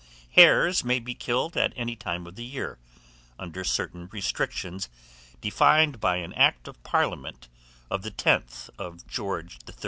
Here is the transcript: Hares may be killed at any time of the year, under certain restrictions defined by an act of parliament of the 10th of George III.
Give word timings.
Hares 0.31 0.83
may 0.83 0.97
be 0.99 1.13
killed 1.13 1.55
at 1.55 1.73
any 1.75 1.95
time 1.95 2.25
of 2.25 2.33
the 2.35 2.43
year, 2.43 2.79
under 3.37 3.63
certain 3.63 4.07
restrictions 4.11 4.89
defined 5.41 5.99
by 5.99 6.15
an 6.15 6.33
act 6.33 6.67
of 6.67 6.81
parliament 6.81 7.47
of 7.91 8.01
the 8.01 8.09
10th 8.09 8.71
of 8.79 9.05
George 9.05 9.59
III. 9.69 9.75